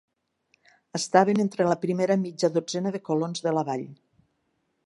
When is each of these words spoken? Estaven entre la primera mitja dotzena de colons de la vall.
Estaven 0.99 1.43
entre 1.43 1.69
la 1.73 1.77
primera 1.85 2.19
mitja 2.23 2.51
dotzena 2.57 2.97
de 2.97 3.05
colons 3.11 3.49
de 3.49 3.55
la 3.59 3.69
vall. 3.73 3.89